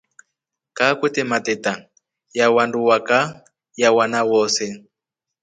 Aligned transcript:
Kaa 0.77 0.93
kwete 0.99 1.21
mateta 1.31 1.73
ya 2.37 2.45
wandu 2.55 2.79
wa 2.89 2.97
kaa 3.07 3.27
ya 3.81 3.89
wana 3.97 4.19
wose. 4.29 4.65